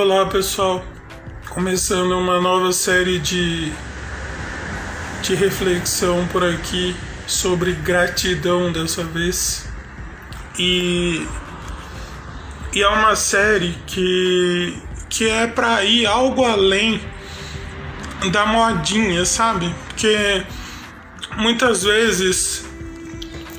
Olá 0.00 0.26
pessoal, 0.26 0.86
começando 1.48 2.16
uma 2.16 2.40
nova 2.40 2.72
série 2.72 3.18
de, 3.18 3.72
de 5.22 5.34
reflexão 5.34 6.24
por 6.28 6.44
aqui 6.44 6.94
sobre 7.26 7.72
gratidão 7.72 8.70
dessa 8.70 9.02
vez. 9.02 9.68
E, 10.56 11.26
e 12.72 12.80
é 12.80 12.88
uma 12.88 13.16
série 13.16 13.76
que, 13.88 14.80
que 15.10 15.28
é 15.28 15.48
para 15.48 15.82
ir 15.82 16.06
algo 16.06 16.44
além 16.44 17.00
da 18.30 18.46
modinha, 18.46 19.24
sabe? 19.24 19.74
Porque 19.88 20.44
muitas 21.38 21.82
vezes, 21.82 22.64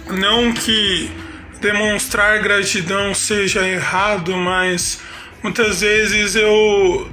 não 0.08 0.54
que 0.54 1.12
demonstrar 1.60 2.42
gratidão 2.42 3.14
seja 3.14 3.68
errado, 3.68 4.32
mas 4.38 5.02
muitas 5.42 5.82
vezes 5.82 6.36
eu 6.36 7.10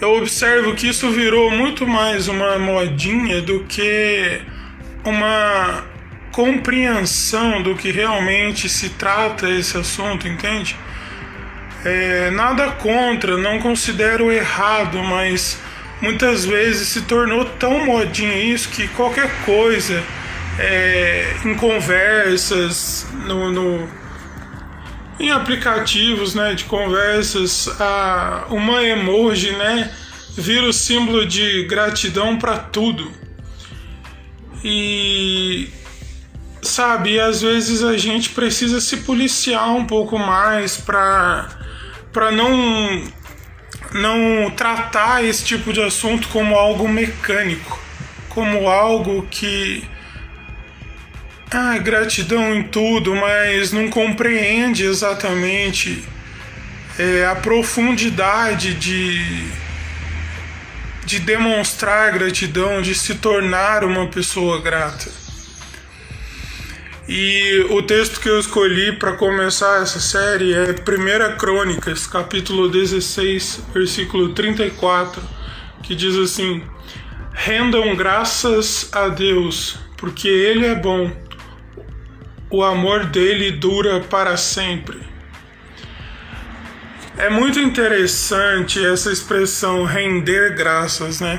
eu 0.00 0.16
observo 0.16 0.74
que 0.74 0.88
isso 0.88 1.10
virou 1.10 1.50
muito 1.50 1.86
mais 1.86 2.26
uma 2.26 2.58
modinha 2.58 3.42
do 3.42 3.64
que 3.64 4.40
uma 5.04 5.84
compreensão 6.32 7.62
do 7.62 7.74
que 7.74 7.90
realmente 7.90 8.66
se 8.66 8.90
trata 8.90 9.50
esse 9.50 9.76
assunto, 9.76 10.26
entende? 10.26 10.74
É, 11.84 12.30
nada 12.30 12.70
contra, 12.72 13.36
não 13.36 13.58
considero 13.58 14.32
errado, 14.32 15.02
mas 15.02 15.58
muitas 16.00 16.46
vezes 16.46 16.88
se 16.88 17.02
tornou 17.02 17.44
tão 17.44 17.84
modinha 17.84 18.36
isso 18.36 18.70
que 18.70 18.88
qualquer 18.88 19.30
coisa 19.44 20.02
é, 20.58 21.34
em 21.44 21.54
conversas, 21.54 23.06
no, 23.26 23.50
no, 23.50 23.88
em 25.20 25.30
aplicativos 25.30 26.34
né, 26.34 26.54
de 26.54 26.64
conversas, 26.64 27.68
a, 27.78 28.46
uma 28.48 28.82
emoji 28.82 29.52
né, 29.52 29.92
vira 30.36 30.66
o 30.66 30.72
símbolo 30.72 31.26
de 31.26 31.64
gratidão 31.64 32.38
para 32.38 32.58
tudo. 32.58 33.12
E 34.64 35.68
sabe, 36.62 37.20
às 37.20 37.42
vezes 37.42 37.82
a 37.82 37.96
gente 37.96 38.30
precisa 38.30 38.80
se 38.80 38.98
policiar 38.98 39.70
um 39.74 39.84
pouco 39.84 40.18
mais 40.18 40.76
para 40.76 41.48
para 42.12 42.32
não 42.32 43.04
não 43.92 44.50
tratar 44.50 45.24
esse 45.24 45.44
tipo 45.44 45.72
de 45.72 45.82
assunto 45.82 46.28
como 46.28 46.54
algo 46.56 46.88
mecânico, 46.88 47.78
como 48.28 48.68
algo 48.68 49.26
que 49.30 49.84
ah, 51.52 51.76
gratidão 51.78 52.54
em 52.54 52.62
tudo, 52.62 53.14
mas 53.14 53.72
não 53.72 53.88
compreende 53.88 54.84
exatamente 54.84 56.04
é, 56.96 57.26
a 57.26 57.34
profundidade 57.34 58.74
de, 58.74 59.48
de 61.04 61.18
demonstrar 61.18 62.12
gratidão, 62.12 62.80
de 62.80 62.94
se 62.94 63.16
tornar 63.16 63.82
uma 63.84 64.06
pessoa 64.06 64.60
grata. 64.60 65.10
E 67.08 67.66
o 67.70 67.82
texto 67.82 68.20
que 68.20 68.28
eu 68.28 68.38
escolhi 68.38 68.92
para 68.92 69.14
começar 69.14 69.82
essa 69.82 69.98
série 69.98 70.54
é 70.54 70.70
1 70.70 71.36
Crônicas, 71.36 72.06
capítulo 72.06 72.68
16, 72.68 73.64
versículo 73.74 74.28
34, 74.32 75.20
que 75.82 75.96
diz 75.96 76.14
assim: 76.16 76.62
Rendam 77.32 77.96
graças 77.96 78.88
a 78.92 79.08
Deus, 79.08 79.76
porque 79.96 80.28
Ele 80.28 80.66
é 80.66 80.76
bom 80.76 81.10
o 82.50 82.64
amor 82.64 83.06
dele 83.06 83.52
dura 83.52 84.00
para 84.00 84.36
sempre. 84.36 84.98
É 87.16 87.30
muito 87.30 87.60
interessante 87.60 88.84
essa 88.84 89.12
expressão 89.12 89.84
render 89.84 90.54
graças, 90.54 91.20
né? 91.20 91.38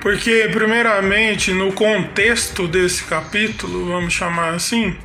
Porque, 0.00 0.48
primeiramente, 0.52 1.52
no 1.52 1.72
contexto 1.72 2.68
desse 2.68 3.04
capítulo, 3.04 3.86
vamos 3.88 4.12
chamar 4.12 4.54
assim, 4.54 4.96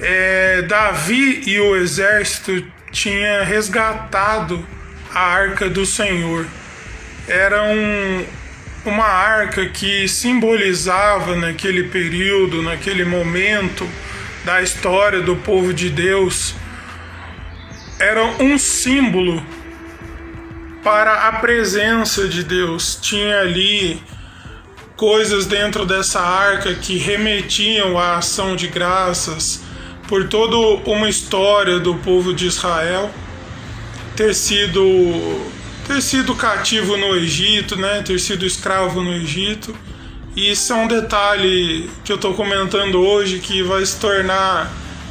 é, 0.00 0.62
Davi 0.62 1.42
e 1.46 1.58
o 1.58 1.74
exército 1.74 2.64
tinham 2.92 3.44
resgatado 3.44 4.64
a 5.12 5.20
arca 5.20 5.68
do 5.68 5.84
Senhor. 5.84 6.46
Era 7.26 7.62
um, 7.64 8.24
uma 8.84 9.04
arca 9.04 9.66
que 9.66 10.08
simbolizava 10.08 11.36
naquele 11.36 11.84
período, 11.84 12.62
naquele 12.62 13.04
momento 13.04 13.88
da 14.44 14.60
história 14.60 15.20
do 15.20 15.36
povo 15.36 15.72
de 15.72 15.88
Deus, 15.88 16.54
era 17.98 18.24
um 18.40 18.58
símbolo 18.58 19.44
para 20.82 21.28
a 21.28 21.32
presença 21.34 22.26
de 22.26 22.42
Deus. 22.42 22.98
Tinha 23.00 23.40
ali 23.40 24.02
coisas 24.96 25.46
dentro 25.46 25.86
dessa 25.86 26.20
arca 26.20 26.74
que 26.74 26.98
remetiam 26.98 27.96
à 27.98 28.16
ação 28.16 28.56
de 28.56 28.66
graças 28.66 29.62
por 30.08 30.28
toda 30.28 30.56
uma 30.90 31.08
história 31.08 31.78
do 31.78 31.94
povo 31.94 32.34
de 32.34 32.46
Israel 32.46 33.10
ter 34.16 34.34
sido 34.34 34.82
ter 35.86 36.00
sido 36.00 36.34
cativo 36.34 36.96
no 36.96 37.16
Egito, 37.16 37.76
né, 37.76 38.02
ter 38.02 38.18
sido 38.18 38.46
escravo 38.46 39.02
no 39.02 39.12
Egito. 39.12 39.74
E 40.34 40.50
isso 40.50 40.72
é 40.72 40.76
um 40.76 40.88
detalhe 40.88 41.90
que 42.04 42.12
eu 42.12 42.16
estou 42.16 42.34
comentando 42.34 43.00
hoje 43.00 43.38
que 43.38 43.62
vai 43.62 43.84
se 43.84 43.98
tornar 44.00 44.70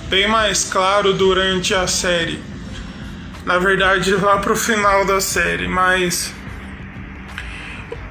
bem 0.09 0.27
mais 0.27 0.63
claro 0.63 1.13
durante 1.13 1.73
a 1.73 1.87
série. 1.87 2.39
Na 3.45 3.57
verdade, 3.57 4.13
lá 4.15 4.37
para 4.37 4.53
o 4.53 4.55
final 4.55 5.05
da 5.05 5.21
série, 5.21 5.67
mas 5.67 6.33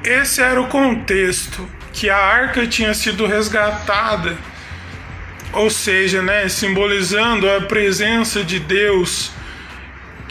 esse 0.04 0.40
era 0.40 0.60
o 0.60 0.68
contexto 0.68 1.68
que 1.92 2.08
a 2.08 2.16
arca 2.16 2.66
tinha 2.66 2.94
sido 2.94 3.26
resgatada, 3.26 4.36
ou 5.52 5.68
seja, 5.68 6.22
né, 6.22 6.48
simbolizando 6.48 7.50
a 7.50 7.60
presença 7.60 8.42
de 8.42 8.58
Deus 8.60 9.32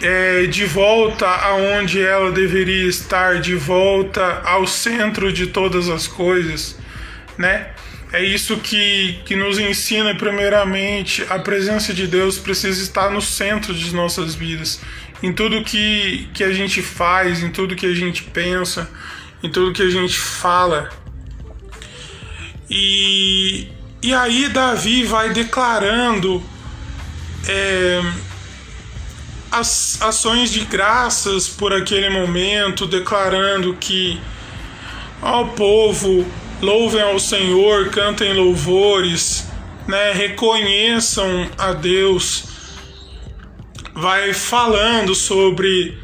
é, 0.01 0.45
de 0.45 0.65
volta 0.65 1.27
aonde 1.27 2.01
ela 2.01 2.31
deveria 2.31 2.87
estar, 2.87 3.39
de 3.39 3.55
volta 3.55 4.41
ao 4.45 4.65
centro 4.65 5.31
de 5.31 5.47
todas 5.47 5.89
as 5.89 6.07
coisas, 6.07 6.77
né? 7.37 7.69
É 8.11 8.23
isso 8.23 8.57
que, 8.57 9.19
que 9.23 9.35
nos 9.35 9.59
ensina, 9.59 10.15
primeiramente, 10.15 11.23
a 11.29 11.37
presença 11.37 11.93
de 11.93 12.07
Deus 12.07 12.39
precisa 12.39 12.81
estar 12.81 13.11
no 13.11 13.21
centro 13.21 13.71
de 13.73 13.93
nossas 13.93 14.33
vidas, 14.33 14.81
em 15.21 15.31
tudo 15.31 15.63
que, 15.63 16.27
que 16.33 16.43
a 16.43 16.51
gente 16.51 16.81
faz, 16.81 17.43
em 17.43 17.51
tudo 17.51 17.75
que 17.75 17.85
a 17.85 17.93
gente 17.93 18.23
pensa, 18.23 18.89
em 19.43 19.49
tudo 19.49 19.73
que 19.73 19.83
a 19.83 19.89
gente 19.89 20.17
fala. 20.17 20.89
E, 22.67 23.67
e 24.01 24.13
aí, 24.13 24.49
Davi 24.49 25.03
vai 25.03 25.29
declarando. 25.31 26.43
É, 27.47 28.01
as 29.51 30.01
ações 30.01 30.51
de 30.51 30.61
graças 30.61 31.47
por 31.47 31.73
aquele 31.73 32.09
momento, 32.09 32.85
declarando 32.85 33.75
que 33.75 34.19
ao 35.21 35.49
povo 35.49 36.25
louvem 36.61 37.01
ao 37.01 37.19
Senhor, 37.19 37.89
cantem 37.89 38.33
louvores, 38.33 39.47
né, 39.87 40.11
reconheçam 40.11 41.49
a 41.57 41.73
Deus, 41.73 42.45
vai 43.93 44.33
falando 44.33 45.15
sobre 45.15 45.97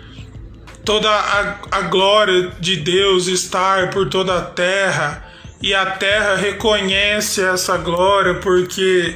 toda 0.83 1.09
a, 1.09 1.57
a 1.72 1.81
glória 1.81 2.51
de 2.59 2.75
Deus 2.75 3.27
estar 3.27 3.89
por 3.89 4.09
toda 4.09 4.38
a 4.38 4.41
terra 4.41 5.25
e 5.62 5.74
a 5.74 5.86
terra 5.86 6.36
reconhece 6.36 7.41
essa 7.41 7.77
glória 7.77 8.36
porque 8.36 9.15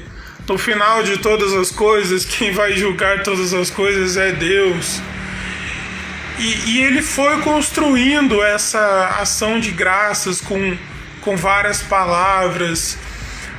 no 0.49 0.57
final 0.57 1.03
de 1.03 1.19
todas 1.19 1.53
as 1.53 1.69
coisas, 1.69 2.25
quem 2.25 2.51
vai 2.51 2.73
julgar 2.73 3.21
todas 3.21 3.53
as 3.53 3.69
coisas 3.69 4.17
é 4.17 4.31
Deus. 4.31 4.99
E, 6.39 6.71
e, 6.71 6.81
ele 6.81 7.03
foi 7.03 7.39
construindo 7.41 8.41
essa 8.41 9.17
ação 9.19 9.59
de 9.59 9.71
graças 9.71 10.41
com, 10.41 10.75
com 11.21 11.37
várias 11.37 11.83
palavras, 11.83 12.97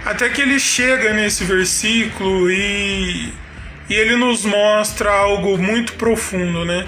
até 0.04 0.28
que 0.30 0.40
ele 0.40 0.58
chega 0.58 1.12
nesse 1.12 1.44
versículo 1.44 2.50
e, 2.50 3.32
e 3.88 3.94
ele 3.94 4.16
nos 4.16 4.44
mostra 4.44 5.12
algo 5.12 5.56
muito 5.58 5.92
profundo, 5.92 6.64
né? 6.64 6.86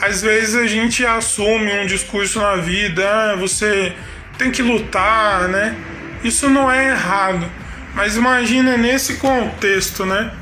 Às 0.00 0.22
vezes 0.22 0.54
a 0.54 0.66
gente 0.66 1.04
assume 1.04 1.70
um 1.80 1.86
discurso 1.86 2.40
na 2.40 2.56
vida, 2.56 3.06
ah, 3.06 3.36
você 3.36 3.92
tem 4.38 4.50
que 4.50 4.62
lutar, 4.62 5.48
né? 5.48 5.76
Isso 6.24 6.48
não 6.48 6.70
é 6.70 6.90
errado. 6.90 7.61
Mas 7.94 8.16
imagina 8.16 8.76
nesse 8.76 9.14
contexto, 9.14 10.04
né? 10.04 10.32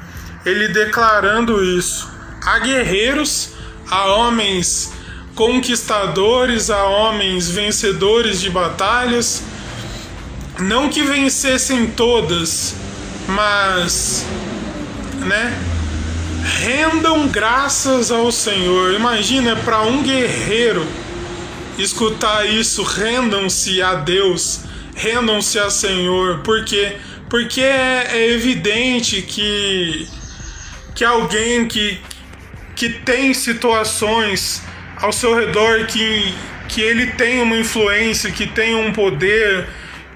Ele 0.45 0.69
declarando 0.69 1.63
isso. 1.63 2.11
Há 2.45 2.59
guerreiros, 2.61 3.53
há 3.91 4.07
homens 4.07 4.93
conquistadores, 5.35 6.71
há 6.71 6.85
homens 6.85 7.51
vencedores 7.51 8.41
de 8.41 8.51
batalhas. 8.51 9.43
Não 10.59 10.89
que 10.89 11.03
vencessem 11.03 11.87
todas, 11.87 12.75
mas, 13.27 14.25
né? 15.19 15.71
rendam 16.43 17.29
graças 17.29 18.11
ao 18.11 18.31
Senhor. 18.33 18.95
Imagina 18.95 19.57
para 19.57 19.83
um 19.83 20.03
guerreiro 20.03 20.87
escutar 21.79 22.47
isso, 22.47 22.83
rendam-se 22.83 23.81
a 23.81 23.95
Deus, 23.95 24.61
rendam-se 24.95 25.59
a 25.59 25.71
Senhor, 25.71 26.41
porque 26.41 26.97
porque 27.31 27.63
é, 27.63 28.09
é 28.11 28.31
evidente 28.33 29.23
que 29.23 30.07
que 30.95 31.05
alguém 31.05 31.67
que 31.67 31.99
que 32.77 32.89
tem 32.91 33.33
situações 33.33 34.63
ao 35.01 35.13
seu 35.13 35.35
redor 35.35 35.87
que 35.87 36.35
que 36.69 36.81
ele 36.81 37.07
tem 37.07 37.43
uma 37.43 37.57
influência, 37.57 38.31
que 38.31 38.47
tem 38.47 38.77
um 38.77 38.93
poder, 38.93 39.67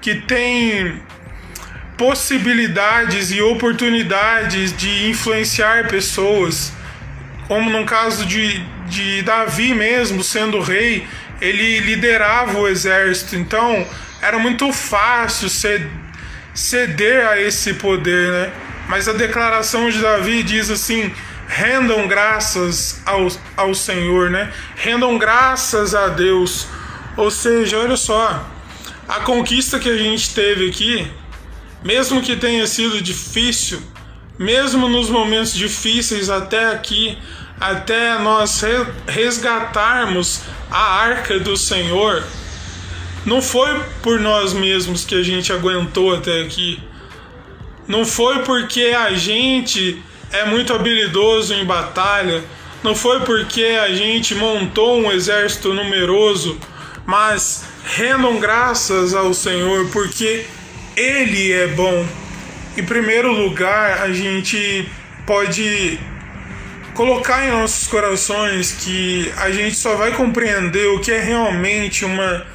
que 0.01 0.15
tem 0.15 1.01
possibilidades 1.97 3.31
e 3.31 3.41
oportunidades 3.41 4.75
de 4.75 5.09
influenciar 5.09 5.87
pessoas, 5.89 6.71
como 7.47 7.69
no 7.69 7.85
caso 7.85 8.25
de, 8.25 8.63
de 8.87 9.21
Davi 9.23 9.73
mesmo, 9.73 10.23
sendo 10.23 10.61
rei, 10.61 11.05
ele 11.41 11.79
liderava 11.79 12.57
o 12.57 12.67
exército, 12.67 13.35
então 13.35 13.85
era 14.21 14.39
muito 14.39 14.71
fácil 14.71 15.49
ceder 16.55 17.27
a 17.27 17.39
esse 17.39 17.75
poder, 17.75 18.31
né? 18.31 18.53
Mas 18.89 19.07
a 19.07 19.13
declaração 19.13 19.89
de 19.91 19.99
Davi 19.99 20.41
diz 20.41 20.71
assim: 20.71 21.13
rendam 21.47 22.07
graças 22.07 23.01
ao, 23.05 23.27
ao 23.55 23.75
Senhor, 23.75 24.31
né? 24.31 24.51
Rendam 24.75 25.19
graças 25.19 25.93
a 25.93 26.07
Deus. 26.07 26.67
Ou 27.15 27.29
seja, 27.29 27.77
olha 27.77 27.95
só, 27.95 28.49
a 29.07 29.19
conquista 29.19 29.77
que 29.77 29.89
a 29.89 29.97
gente 29.97 30.33
teve 30.33 30.69
aqui 30.69 31.11
mesmo 31.85 32.19
que 32.19 32.35
tenha 32.35 32.65
sido 32.65 32.99
difícil, 32.99 33.79
mesmo 34.39 34.89
nos 34.89 35.07
momentos 35.07 35.53
difíceis 35.53 36.31
até 36.31 36.71
aqui, 36.71 37.15
até 37.61 38.17
nós 38.17 38.59
resgatarmos 39.05 40.41
a 40.71 40.95
arca 40.95 41.39
do 41.39 41.55
Senhor, 41.55 42.23
não 43.25 43.41
foi 43.41 43.81
por 44.03 44.19
nós 44.19 44.53
mesmos 44.53 45.03
que 45.03 45.15
a 45.15 45.23
gente 45.23 45.51
aguentou 45.51 46.13
até 46.13 46.41
aqui. 46.41 46.79
Não 47.87 48.05
foi 48.05 48.43
porque 48.43 48.93
a 48.97 49.13
gente 49.13 50.01
é 50.31 50.45
muito 50.45 50.73
habilidoso 50.73 51.53
em 51.53 51.65
batalha, 51.65 52.43
não 52.83 52.95
foi 52.95 53.21
porque 53.21 53.63
a 53.63 53.93
gente 53.93 54.35
montou 54.35 54.99
um 54.99 55.11
exército 55.11 55.73
numeroso, 55.73 56.59
mas 57.05 57.65
rendam 57.95 58.39
graças 58.39 59.13
ao 59.13 59.33
Senhor, 59.33 59.89
porque 59.89 60.45
ele 60.95 61.51
é 61.51 61.67
bom. 61.67 62.05
Em 62.77 62.83
primeiro 62.83 63.31
lugar, 63.31 64.03
a 64.03 64.11
gente 64.11 64.87
pode 65.25 65.99
colocar 66.93 67.45
em 67.45 67.51
nossos 67.51 67.87
corações 67.87 68.71
que 68.71 69.31
a 69.37 69.49
gente 69.51 69.75
só 69.75 69.95
vai 69.95 70.11
compreender 70.11 70.87
o 70.87 70.99
que 70.99 71.11
é 71.11 71.21
realmente 71.21 72.05
uma 72.05 72.45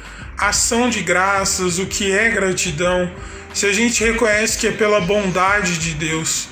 ação 0.41 0.89
de 0.89 1.01
graças, 1.01 1.77
o 1.77 1.85
que 1.85 2.11
é 2.11 2.29
gratidão, 2.29 3.11
se 3.53 3.67
a 3.67 3.73
gente 3.73 4.03
reconhece 4.03 4.57
que 4.57 4.67
é 4.67 4.71
pela 4.71 4.99
bondade 4.99 5.77
de 5.77 5.93
Deus. 5.93 6.49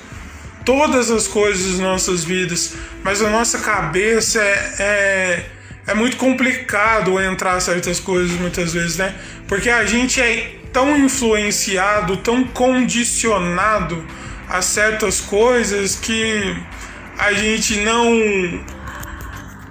Todas 0.64 1.10
as 1.10 1.26
coisas 1.26 1.72
das 1.72 1.80
nossas 1.80 2.22
vidas, 2.22 2.74
mas 3.02 3.20
a 3.20 3.28
nossa 3.28 3.58
cabeça 3.58 4.40
é, 4.40 4.74
é, 4.78 5.46
é 5.88 5.94
muito 5.94 6.16
complicado 6.16 7.20
entrar 7.20 7.58
certas 7.60 7.98
coisas 7.98 8.30
muitas 8.38 8.72
vezes, 8.72 8.96
né? 8.96 9.14
Porque 9.48 9.68
a 9.68 9.84
gente 9.84 10.20
é 10.20 10.56
tão 10.72 10.96
influenciado, 10.96 12.18
tão 12.18 12.44
condicionado 12.44 14.06
a 14.48 14.62
certas 14.62 15.20
coisas 15.20 15.96
que 15.96 16.56
a 17.18 17.32
gente 17.32 17.80
não 17.80 18.64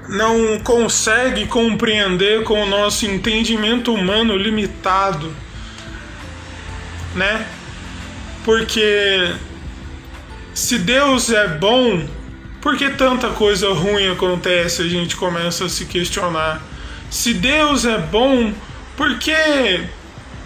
não 0.09 0.59
consegue 0.59 1.45
compreender 1.45 2.43
com 2.43 2.63
o 2.63 2.65
nosso 2.65 3.05
entendimento 3.05 3.93
humano 3.93 4.35
limitado, 4.35 5.33
né? 7.15 7.45
Porque 8.43 9.33
se 10.53 10.79
Deus 10.79 11.29
é 11.29 11.47
bom, 11.47 12.07
por 12.59 12.75
que 12.75 12.89
tanta 12.89 13.29
coisa 13.29 13.71
ruim 13.71 14.11
acontece? 14.11 14.81
A 14.81 14.87
gente 14.87 15.15
começa 15.15 15.65
a 15.65 15.69
se 15.69 15.85
questionar. 15.85 16.61
Se 17.09 17.33
Deus 17.33 17.85
é 17.85 17.97
bom, 17.97 18.51
por 18.97 19.19
que 19.19 19.85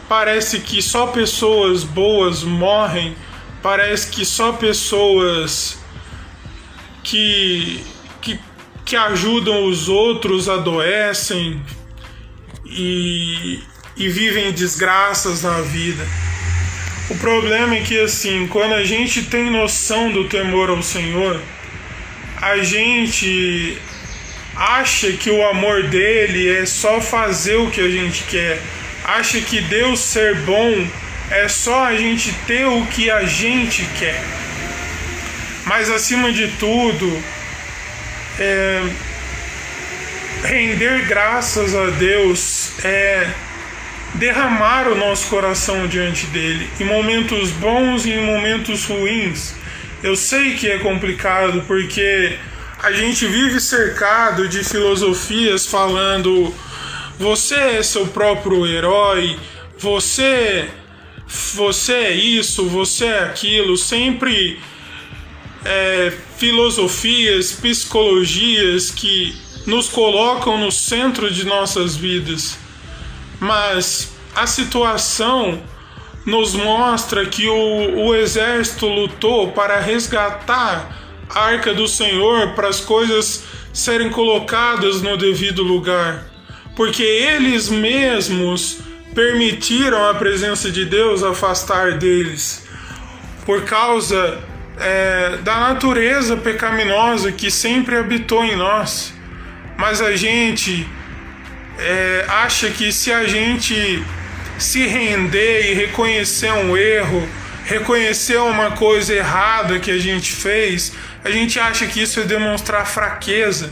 parece 0.08 0.60
que 0.60 0.82
só 0.82 1.08
pessoas 1.08 1.84
boas 1.84 2.44
morrem, 2.44 3.16
parece 3.62 4.12
que 4.12 4.26
só 4.26 4.52
pessoas 4.52 5.80
que, 7.02 7.84
que, 8.86 8.96
ajudam 8.96 9.66
os 9.66 9.90
outros 9.90 10.50
adoecem 10.50 11.62
e, 12.66 13.60
e 13.96 14.10
vivem 14.10 14.52
desgraças 14.52 15.44
na 15.44 15.62
vida. 15.62 16.06
O 17.10 17.16
problema 17.16 17.76
é 17.76 17.82
que, 17.82 18.00
assim, 18.00 18.48
quando 18.48 18.74
a 18.74 18.84
gente 18.84 19.24
tem 19.24 19.52
noção 19.52 20.12
do 20.12 20.26
temor 20.26 20.70
ao 20.70 20.82
Senhor, 20.82 21.40
a 22.42 22.58
gente 22.60 23.78
acha 24.56 25.12
que 25.14 25.30
o 25.30 25.46
amor 25.48 25.84
dele 25.84 26.50
é 26.50 26.66
só 26.66 27.02
fazer 27.02 27.56
o 27.58 27.70
que 27.70 27.82
a 27.82 27.90
gente 27.90 28.24
quer 28.24 28.62
acha 29.04 29.42
que 29.42 29.60
Deus 29.62 30.00
ser 30.00 30.36
bom 30.42 30.88
é 31.30 31.48
só 31.48 31.86
a 31.86 31.96
gente 31.96 32.34
ter 32.48 32.66
o 32.66 32.86
que 32.88 33.10
a 33.10 33.26
gente 33.26 33.86
quer. 34.00 34.24
Mas 35.66 35.90
acima 35.90 36.32
de 36.32 36.48
tudo, 36.60 37.24
é, 38.40 38.82
render 40.44 41.06
graças 41.08 41.76
a 41.76 41.88
Deus 41.92 42.72
é 42.84 43.30
derramar 44.16 44.88
o 44.88 44.96
nosso 44.96 45.28
coração 45.28 45.88
diante 45.88 46.26
dele, 46.28 46.70
em 46.80 46.84
momentos 46.84 47.52
bons 47.52 48.06
e 48.06 48.12
em 48.12 48.26
momentos 48.26 48.86
ruins. 48.86 49.56
Eu 50.02 50.16
sei 50.16 50.56
que 50.56 50.70
é 50.70 50.80
complicado 50.80 51.64
porque 51.66 52.38
a 52.82 52.92
gente 52.92 53.26
vive 53.26 53.60
cercado 53.60 54.48
de 54.48 54.64
filosofias 54.64 55.66
falando 55.66 56.54
você 57.18 57.56
é 57.56 57.84
seu 57.84 58.08
próprio 58.08 58.66
herói, 58.68 59.38
você 59.78 60.70
você 61.54 61.94
é 61.94 62.12
isso, 62.12 62.68
você 62.68 63.06
é 63.06 63.20
aquilo, 63.24 63.78
sempre 63.78 64.60
é, 65.66 66.14
filosofias, 66.38 67.52
psicologias 67.52 68.92
que 68.92 69.36
nos 69.66 69.90
colocam 69.90 70.58
no 70.58 70.72
centro 70.72 71.32
de 71.32 71.46
nossas 71.46 71.96
vidas. 71.96 72.58
Mas 73.40 74.12
a 74.36 74.48
situação 74.48 75.62
nos 76.26 76.54
mostra 76.54 77.26
que 77.26 77.48
o, 77.48 78.08
o 78.08 78.16
exército 78.16 78.88
lutou 78.88 79.52
para 79.52 79.80
resgatar 79.80 81.24
a 81.30 81.40
arca 81.40 81.74
do 81.74 81.88
Senhor 81.88 82.54
para 82.54 82.68
as 82.68 82.80
coisas 82.80 83.44
serem 83.74 84.10
colocadas 84.10 85.02
no 85.02 85.18
devido 85.18 85.64
lugar 85.64 86.34
porque 86.76 87.04
eles 87.04 87.70
mesmos 87.70 88.80
permitiram 89.14 90.10
a 90.10 90.16
presença 90.16 90.72
de 90.72 90.86
Deus 90.86 91.22
afastar 91.24 91.98
deles, 91.98 92.66
por 93.46 93.64
causa 93.64 94.40
é, 94.80 95.38
da 95.44 95.60
natureza 95.60 96.38
pecaminosa 96.38 97.32
que 97.32 97.52
sempre 97.52 97.96
habitou 97.96 98.44
em 98.44 98.56
nós. 98.56 99.14
Mas 99.78 100.02
a 100.02 100.16
gente 100.16 100.88
é, 101.78 102.26
acha 102.28 102.70
que 102.70 102.92
se 102.92 103.12
a 103.12 103.26
gente 103.26 104.04
se 104.58 104.86
render 104.86 105.72
e 105.72 105.74
reconhecer 105.74 106.52
um 106.52 106.78
erro, 106.78 107.28
reconhecer 107.66 108.38
uma 108.38 108.72
coisa 108.72 109.14
errada 109.14 109.80
que 109.80 109.92
a 109.92 109.98
gente 109.98 110.32
fez, 110.32 110.94
a 111.24 111.32
gente 111.32 111.60
acha 111.60 111.86
que 111.86 112.02
isso 112.02 112.20
é 112.20 112.24
demonstrar 112.24 112.86
fraqueza. 112.86 113.72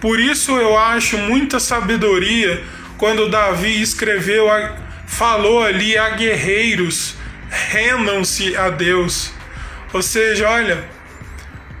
Por 0.00 0.20
isso 0.20 0.56
eu 0.56 0.78
acho 0.78 1.16
muita 1.16 1.58
sabedoria 1.58 2.62
quando 2.98 3.28
Davi 3.28 3.80
escreveu, 3.80 4.46
falou 5.06 5.62
ali 5.62 5.96
a 5.96 6.10
guerreiros, 6.10 7.16
rendam-se 7.50 8.56
a 8.56 8.70
Deus. 8.70 9.32
Ou 9.94 10.02
seja, 10.02 10.48
olha, 10.48 10.84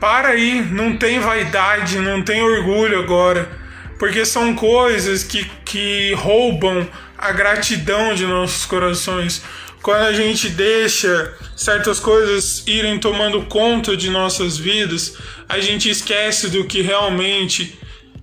para 0.00 0.28
aí, 0.28 0.62
não 0.70 0.96
tem 0.96 1.18
vaidade, 1.18 1.98
não 1.98 2.22
tem 2.22 2.40
orgulho 2.40 3.00
agora, 3.00 3.50
porque 3.98 4.24
são 4.24 4.54
coisas 4.54 5.24
que, 5.24 5.44
que 5.64 6.14
roubam 6.14 6.88
a 7.18 7.32
gratidão 7.32 8.14
de 8.14 8.24
nossos 8.24 8.64
corações. 8.66 9.42
Quando 9.82 10.04
a 10.04 10.12
gente 10.12 10.48
deixa 10.48 11.34
certas 11.56 11.98
coisas 11.98 12.62
irem 12.68 13.00
tomando 13.00 13.42
conta 13.46 13.96
de 13.96 14.08
nossas 14.10 14.56
vidas, 14.56 15.16
a 15.48 15.58
gente 15.58 15.90
esquece 15.90 16.48
do 16.50 16.64
que 16.64 16.82
realmente 16.82 17.76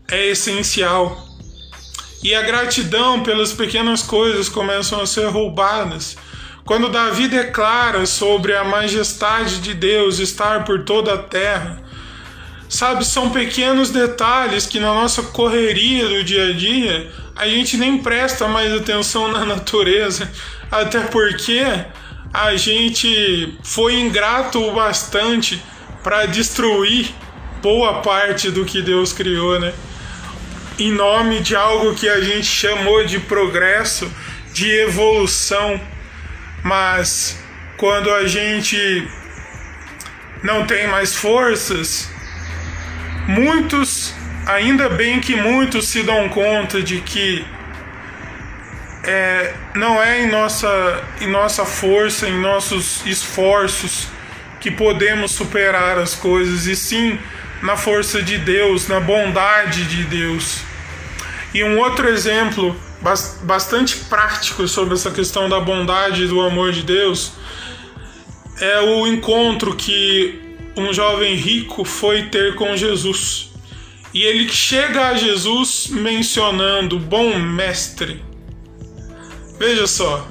é 0.09 0.27
essencial. 0.27 1.27
E 2.23 2.33
a 2.33 2.43
gratidão 2.43 3.23
pelas 3.23 3.51
pequenas 3.51 4.01
coisas 4.01 4.47
começam 4.47 5.01
a 5.01 5.05
ser 5.05 5.25
roubadas. 5.27 6.15
Quando 6.71 6.87
Davi 6.87 7.27
declara 7.27 8.05
sobre 8.05 8.55
a 8.55 8.63
majestade 8.63 9.59
de 9.59 9.73
Deus 9.73 10.19
estar 10.19 10.63
por 10.63 10.85
toda 10.85 11.15
a 11.15 11.17
terra, 11.17 11.83
Sabe, 12.69 13.03
são 13.03 13.29
pequenos 13.29 13.89
detalhes 13.89 14.65
que 14.65 14.79
na 14.79 14.93
nossa 14.93 15.21
correria 15.21 16.07
do 16.07 16.23
dia 16.23 16.47
a 16.47 16.53
dia 16.53 17.11
a 17.35 17.45
gente 17.45 17.75
nem 17.75 17.97
presta 17.97 18.47
mais 18.47 18.71
atenção 18.71 19.27
na 19.27 19.43
natureza, 19.43 20.31
até 20.71 21.01
porque 21.01 21.61
a 22.33 22.55
gente 22.55 23.53
foi 23.61 23.99
ingrato 23.99 24.57
o 24.63 24.73
bastante 24.73 25.61
para 26.01 26.25
destruir 26.25 27.13
boa 27.61 28.01
parte 28.01 28.49
do 28.49 28.63
que 28.63 28.81
Deus 28.81 29.11
criou, 29.11 29.59
né? 29.59 29.73
Em 30.79 30.93
nome 30.93 31.41
de 31.41 31.53
algo 31.53 31.93
que 31.95 32.07
a 32.07 32.21
gente 32.21 32.47
chamou 32.47 33.03
de 33.03 33.19
progresso, 33.19 34.09
de 34.53 34.71
evolução. 34.71 35.90
Mas 36.63 37.39
quando 37.77 38.11
a 38.11 38.27
gente 38.27 39.07
não 40.43 40.65
tem 40.65 40.87
mais 40.87 41.15
forças, 41.15 42.09
muitos, 43.27 44.13
ainda 44.45 44.89
bem 44.89 45.19
que 45.19 45.35
muitos 45.35 45.87
se 45.87 46.03
dão 46.03 46.29
conta 46.29 46.81
de 46.81 47.01
que 47.01 47.45
é, 49.03 49.53
não 49.75 50.01
é 50.01 50.23
em 50.23 50.29
nossa, 50.29 51.03
em 51.19 51.27
nossa 51.27 51.65
força, 51.65 52.27
em 52.27 52.39
nossos 52.39 53.05
esforços 53.05 54.07
que 54.59 54.69
podemos 54.69 55.31
superar 55.31 55.97
as 55.97 56.13
coisas, 56.13 56.67
e 56.67 56.75
sim 56.75 57.19
na 57.63 57.75
força 57.75 58.21
de 58.21 58.37
Deus, 58.37 58.87
na 58.87 58.99
bondade 58.99 59.85
de 59.85 60.03
Deus. 60.03 60.61
E 61.53 61.63
um 61.63 61.79
outro 61.79 62.07
exemplo 62.07 62.79
bastante 63.43 63.97
prático 63.97 64.67
sobre 64.67 64.93
essa 64.93 65.11
questão 65.11 65.49
da 65.49 65.59
bondade 65.59 66.23
e 66.23 66.27
do 66.27 66.39
amor 66.41 66.71
de 66.71 66.83
Deus 66.83 67.33
é 68.61 68.79
o 68.79 69.07
encontro 69.07 69.75
que 69.75 70.39
um 70.77 70.93
jovem 70.93 71.35
rico 71.35 71.83
foi 71.83 72.23
ter 72.29 72.55
com 72.55 72.77
Jesus. 72.77 73.49
E 74.13 74.21
ele 74.21 74.47
chega 74.49 75.07
a 75.07 75.15
Jesus 75.15 75.87
mencionando: 75.87 76.99
Bom 76.99 77.39
mestre. 77.39 78.23
Veja 79.57 79.87
só, 79.87 80.27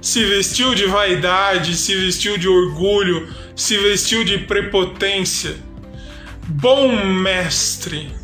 se 0.00 0.24
vestiu 0.24 0.74
de 0.74 0.86
vaidade, 0.86 1.76
se 1.76 1.94
vestiu 1.94 2.38
de 2.38 2.48
orgulho, 2.48 3.28
se 3.54 3.76
vestiu 3.78 4.24
de 4.24 4.38
prepotência. 4.38 5.56
Bom 6.46 7.04
mestre. 7.04 8.17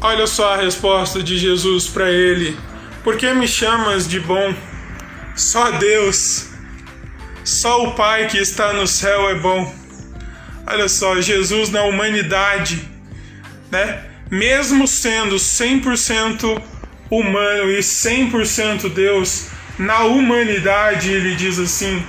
Olha 0.00 0.26
só 0.26 0.52
a 0.52 0.56
resposta 0.58 1.22
de 1.22 1.38
Jesus 1.38 1.88
para 1.88 2.10
ele: 2.10 2.56
Por 3.02 3.16
que 3.16 3.32
me 3.32 3.48
chamas 3.48 4.06
de 4.06 4.20
bom? 4.20 4.54
Só 5.34 5.70
Deus, 5.72 6.48
só 7.42 7.84
o 7.84 7.94
Pai 7.94 8.26
que 8.28 8.36
está 8.36 8.74
no 8.74 8.86
céu 8.86 9.30
é 9.30 9.34
bom. 9.36 9.74
Olha 10.66 10.88
só, 10.88 11.20
Jesus 11.20 11.70
na 11.70 11.84
humanidade, 11.84 12.86
né? 13.70 14.04
Mesmo 14.30 14.86
sendo 14.86 15.36
100% 15.36 16.60
humano 17.10 17.70
e 17.70 17.78
100% 17.78 18.92
Deus, 18.92 19.46
na 19.78 20.00
humanidade 20.00 21.10
ele 21.10 21.34
diz 21.36 21.58
assim: 21.58 22.04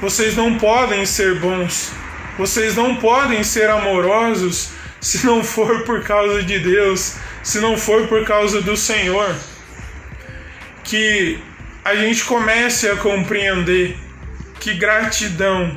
vocês 0.00 0.36
não 0.36 0.58
podem 0.58 1.04
ser 1.04 1.40
bons, 1.40 1.90
vocês 2.38 2.76
não 2.76 2.96
podem 2.96 3.42
ser 3.42 3.68
amorosos 3.68 4.70
se 5.00 5.26
não 5.26 5.42
for 5.42 5.82
por 5.82 6.04
causa 6.04 6.42
de 6.44 6.60
Deus, 6.60 7.16
se 7.42 7.60
não 7.60 7.76
for 7.76 8.06
por 8.06 8.24
causa 8.24 8.60
do 8.60 8.76
Senhor. 8.76 9.34
Que 10.84 11.38
a 11.84 11.94
gente 11.96 12.24
comece 12.24 12.88
a 12.88 12.96
compreender 12.96 13.96
que 14.60 14.74
gratidão 14.74 15.76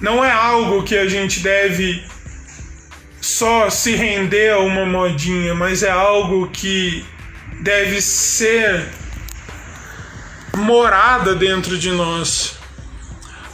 não 0.00 0.24
é 0.24 0.30
algo 0.30 0.82
que 0.82 0.96
a 0.96 1.08
gente 1.08 1.40
deve 1.40 2.04
só 3.20 3.70
se 3.70 3.94
render 3.94 4.50
a 4.52 4.58
uma 4.58 4.84
modinha, 4.84 5.54
mas 5.54 5.82
é 5.82 5.90
algo 5.90 6.48
que 6.48 7.04
deve 7.60 8.02
ser 8.02 8.84
morada 10.56 11.34
dentro 11.34 11.78
de 11.78 11.90
nós. 11.92 12.58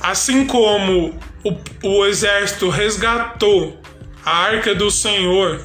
Assim 0.02 0.46
como 0.46 1.20
o, 1.44 1.56
o 1.82 2.06
exército 2.06 2.70
resgatou 2.70 3.80
a 4.24 4.30
arca 4.30 4.74
do 4.74 4.90
Senhor 4.90 5.60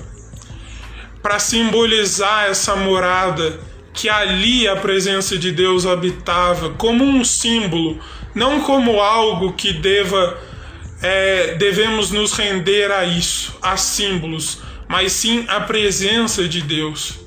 para 1.24 1.39
simbolizar 1.39 2.50
essa 2.50 2.75
morada 2.75 3.60
que 3.94 4.10
ali 4.10 4.68
a 4.68 4.75
presença 4.75 5.38
de 5.38 5.51
Deus 5.51 5.86
habitava, 5.86 6.72
como 6.72 7.03
um 7.03 7.24
símbolo, 7.24 8.00
não 8.36 8.60
como 8.60 9.00
algo 9.00 9.53
que 9.53 9.72
deva 9.72 10.38
é, 11.01 11.56
devemos 11.56 12.12
nos 12.12 12.34
render 12.34 12.92
a 12.92 13.06
isso, 13.06 13.58
a 13.62 13.77
símbolos, 13.77 14.62
mas 14.88 15.12
sim 15.13 15.46
a 15.48 15.62
presença 15.62 16.48
de 16.48 16.62
Deus 16.62 17.24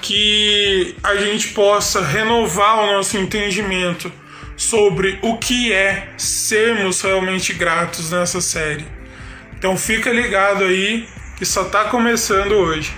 que 0.00 0.94
a 1.02 1.16
gente 1.16 1.48
possa 1.48 2.00
renovar 2.00 2.84
o 2.84 2.92
nosso 2.94 3.16
entendimento 3.18 4.10
sobre 4.56 5.18
o 5.22 5.36
que 5.36 5.72
é 5.72 6.14
sermos 6.16 7.00
realmente 7.00 7.52
gratos 7.52 8.10
nessa 8.10 8.40
série. 8.40 8.86
Então 9.56 9.76
fica 9.76 10.10
ligado 10.10 10.64
aí 10.64 11.06
que 11.38 11.46
só 11.46 11.62
está 11.62 11.84
começando 11.84 12.52
hoje. 12.52 12.92